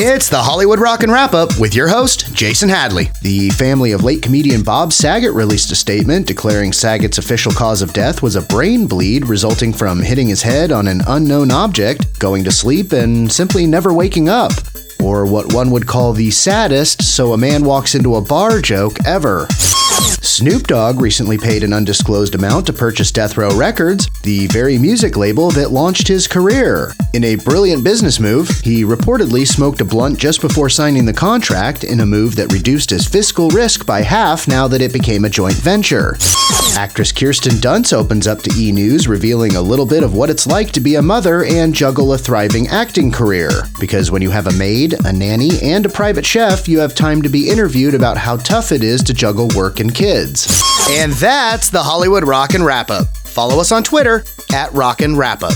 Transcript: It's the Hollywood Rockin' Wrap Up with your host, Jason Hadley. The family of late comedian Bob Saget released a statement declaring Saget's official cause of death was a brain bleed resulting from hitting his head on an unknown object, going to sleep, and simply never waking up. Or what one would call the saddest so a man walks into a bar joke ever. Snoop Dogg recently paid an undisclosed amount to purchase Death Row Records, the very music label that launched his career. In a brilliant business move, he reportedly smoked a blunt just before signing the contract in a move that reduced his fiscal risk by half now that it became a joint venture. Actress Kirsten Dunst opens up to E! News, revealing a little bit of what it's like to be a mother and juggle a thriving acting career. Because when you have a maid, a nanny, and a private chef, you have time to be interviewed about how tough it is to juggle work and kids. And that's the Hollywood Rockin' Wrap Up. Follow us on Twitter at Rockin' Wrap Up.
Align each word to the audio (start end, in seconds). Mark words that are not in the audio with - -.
It's 0.00 0.28
the 0.28 0.40
Hollywood 0.40 0.78
Rockin' 0.78 1.10
Wrap 1.10 1.34
Up 1.34 1.58
with 1.58 1.74
your 1.74 1.88
host, 1.88 2.32
Jason 2.32 2.68
Hadley. 2.68 3.10
The 3.22 3.50
family 3.50 3.90
of 3.90 4.04
late 4.04 4.22
comedian 4.22 4.62
Bob 4.62 4.92
Saget 4.92 5.34
released 5.34 5.72
a 5.72 5.74
statement 5.74 6.28
declaring 6.28 6.72
Saget's 6.72 7.18
official 7.18 7.50
cause 7.50 7.82
of 7.82 7.92
death 7.92 8.22
was 8.22 8.36
a 8.36 8.42
brain 8.42 8.86
bleed 8.86 9.26
resulting 9.26 9.72
from 9.72 10.00
hitting 10.00 10.28
his 10.28 10.40
head 10.40 10.70
on 10.70 10.86
an 10.86 11.00
unknown 11.08 11.50
object, 11.50 12.16
going 12.20 12.44
to 12.44 12.52
sleep, 12.52 12.92
and 12.92 13.32
simply 13.32 13.66
never 13.66 13.92
waking 13.92 14.28
up. 14.28 14.52
Or 15.02 15.26
what 15.26 15.52
one 15.52 15.68
would 15.72 15.88
call 15.88 16.12
the 16.12 16.30
saddest 16.30 17.02
so 17.02 17.32
a 17.32 17.36
man 17.36 17.64
walks 17.64 17.96
into 17.96 18.14
a 18.14 18.20
bar 18.20 18.60
joke 18.60 19.04
ever. 19.04 19.48
Snoop 20.38 20.68
Dogg 20.68 21.00
recently 21.00 21.36
paid 21.36 21.64
an 21.64 21.72
undisclosed 21.72 22.34
amount 22.34 22.66
to 22.66 22.72
purchase 22.72 23.10
Death 23.10 23.36
Row 23.36 23.56
Records, 23.56 24.08
the 24.22 24.46
very 24.46 24.78
music 24.78 25.16
label 25.16 25.50
that 25.50 25.72
launched 25.72 26.06
his 26.06 26.28
career. 26.28 26.92
In 27.12 27.24
a 27.24 27.34
brilliant 27.34 27.82
business 27.82 28.20
move, 28.20 28.48
he 28.60 28.84
reportedly 28.84 29.46
smoked 29.46 29.80
a 29.80 29.84
blunt 29.84 30.18
just 30.18 30.40
before 30.40 30.68
signing 30.68 31.04
the 31.04 31.12
contract 31.12 31.82
in 31.82 32.00
a 32.00 32.06
move 32.06 32.36
that 32.36 32.52
reduced 32.52 32.90
his 32.90 33.06
fiscal 33.06 33.48
risk 33.50 33.84
by 33.84 34.02
half 34.02 34.46
now 34.46 34.68
that 34.68 34.80
it 34.80 34.92
became 34.92 35.24
a 35.24 35.30
joint 35.30 35.56
venture. 35.56 36.16
Actress 36.76 37.10
Kirsten 37.12 37.54
Dunst 37.54 37.92
opens 37.92 38.26
up 38.26 38.40
to 38.42 38.50
E! 38.56 38.70
News, 38.70 39.08
revealing 39.08 39.56
a 39.56 39.62
little 39.62 39.86
bit 39.86 40.02
of 40.02 40.14
what 40.14 40.30
it's 40.30 40.46
like 40.46 40.70
to 40.72 40.80
be 40.80 40.94
a 40.94 41.02
mother 41.02 41.44
and 41.44 41.74
juggle 41.74 42.12
a 42.12 42.18
thriving 42.18 42.68
acting 42.68 43.10
career. 43.10 43.50
Because 43.80 44.10
when 44.10 44.22
you 44.22 44.30
have 44.30 44.46
a 44.46 44.52
maid, 44.52 44.94
a 45.04 45.12
nanny, 45.12 45.50
and 45.62 45.84
a 45.86 45.88
private 45.88 46.24
chef, 46.24 46.68
you 46.68 46.78
have 46.78 46.94
time 46.94 47.22
to 47.22 47.28
be 47.28 47.48
interviewed 47.48 47.94
about 47.94 48.16
how 48.16 48.36
tough 48.36 48.70
it 48.70 48.84
is 48.84 49.02
to 49.04 49.14
juggle 49.14 49.48
work 49.56 49.80
and 49.80 49.94
kids. 49.94 50.62
And 50.90 51.12
that's 51.14 51.70
the 51.70 51.82
Hollywood 51.82 52.24
Rockin' 52.24 52.62
Wrap 52.62 52.90
Up. 52.90 53.08
Follow 53.08 53.60
us 53.60 53.72
on 53.72 53.82
Twitter 53.82 54.24
at 54.52 54.72
Rockin' 54.72 55.16
Wrap 55.16 55.42
Up. 55.42 55.54